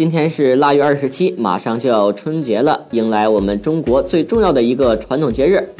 [0.00, 5.74] 今天是腊月二十七，马上就要春节了，迎来我们中国最重要的一个传统节日。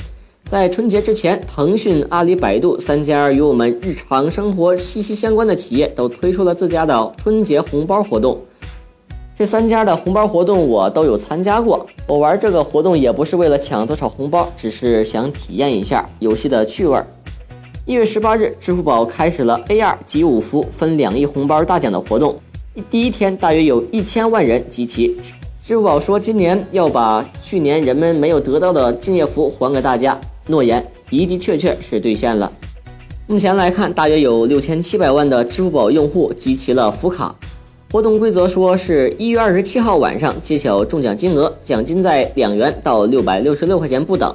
[0.45, 8.39] 在春节之前，腾讯、阿里、百度三家与我们日常生活息息相关的企业都推出了自家的春节红包活动。
[9.39, 11.87] 这三家的红包活动我都有参加过。
[12.07, 17.03] 我玩这个活动也不是为了抢多少红包，只是想体验一下游戏的趣味。
[17.87, 22.39] 一月十八日，支付宝开始了 AR 集五福分两亿红包大奖的活动。
[22.89, 25.17] 第一天大约有一千万人集齐。
[25.67, 32.51] 支付宝说，今年要把去年人们没有得到的敬业福还给大家，诺言的的确确是兑现了。
[33.27, 37.35] 目前来看，大约有六千七百万的支付宝用户集齐了福卡。
[37.91, 44.33] 活动规则说是一月二十七号晚上揭晓中奖金额，奖金在两元到六百六十六块钱不等。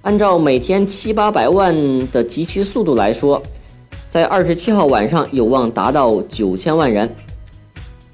[0.00, 1.76] 按照每天七八百万
[2.08, 3.42] 的集齐速度来说，
[4.08, 7.06] 在二十七号晚上有望达到九千万人。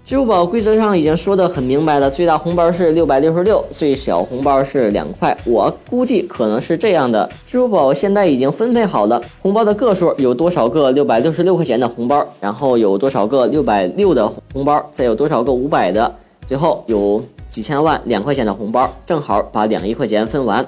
[0.05, 5.35] 支付宝规则上已经说得很明白了，最大红包是六百六十六，最小红包是两块。
[5.47, 20.67] 我估计可能是这样的：支付宝现在已经分配好了红包的个数，有多少个六百六十六块钱的红包，然后有多少个六百六的红包，再有多少个五百的，最后有几千万两块钱的红包，正好把两亿块钱分完。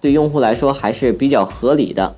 [0.00, 2.14] 对用户来说还是比较合理的。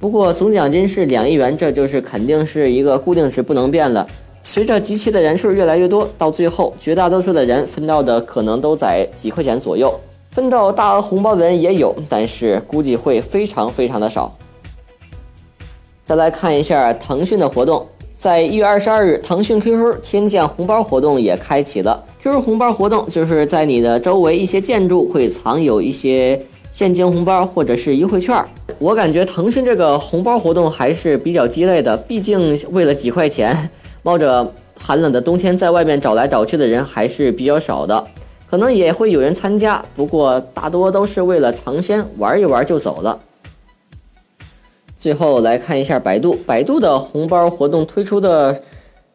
[0.00, 4.04] 不过总奖金是两亿元，这就是肯定是一个固定值，不能变了。
[4.42, 9.92] 随着集齐的人数越来越多，到最后绝大多数的人分到的可能都在几块钱左右。
[10.30, 14.32] 分到大额红包的人也有，但是估计会非常非常的少。
[16.02, 17.86] 再来看一下腾讯的活动，
[18.18, 22.02] 在一月二十二日，腾讯 QQ 天降红包活动也开启了。
[22.22, 26.40] QQ 红包活动就是在你的周围一些建筑会藏有一些
[26.72, 28.44] 现金红包或者是优惠券。
[28.78, 33.70] 我感觉腾讯这个红包活动还是比较鸡肋的，毕竟为了几块钱。
[34.02, 38.06] 冒着寒冷的冬天在外面找来找去的人还是比较少的，
[38.48, 43.20] 可能也会有人参加，不过大多都是为了尝鲜玩一玩就走了。
[44.96, 48.62] 最后来看一下百度，百度的红包活动推出的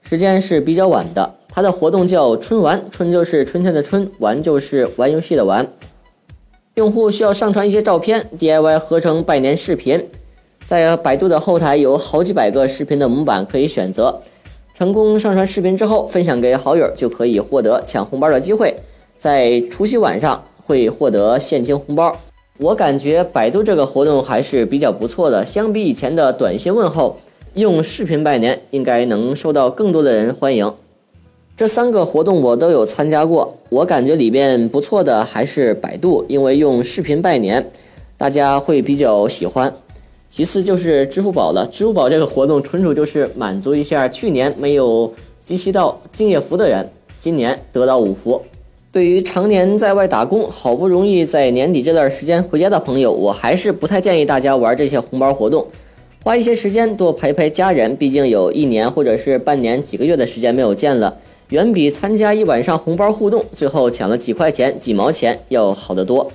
[0.01, 5.68] 时间是比较晚的，它的活动叫春玩，春就是春天的春，玩就是玩游戏的玩。
[6.75, 10.09] 用户需要上传一些照片，DIY 合成拜年视频，
[10.66, 14.22] 在百度的后台有好几百个视频的模板可以选择。
[14.78, 18.75] 成功上传视频之后，分享给好友就可以获得抢红包的机会，
[19.16, 22.13] 在除夕晚上会获得现金红包。
[22.58, 27.18] 我感觉百度这个活动还是比较不错的，相比以前的短信问候，
[27.53, 30.74] 用视频拜年应该能受到更多的人欢迎。
[31.56, 37.72] 这三个活动我都有参加过，我感觉里边不错的还是百度，因为用视频拜年，
[38.18, 39.74] 大家会比较喜欢。
[40.35, 45.09] 其次就是支付宝了，支付宝这个活动纯属就是满足一下去年没有
[45.41, 46.91] 集齐到敬业福的人，
[47.22, 48.41] 今年得到五福。
[48.91, 55.66] 对于常年在外打工，好不容易在年底这段时间回家的朋友，我还是不太建议大家玩这些红包活动，
[56.22, 61.18] 花一些时间多陪陪家人，毕竟有一年或者是半年几个月的时间没有见了，
[61.51, 66.29] 远比参加一晚上红包互动，最后抢了几块钱几毛钱要好得多。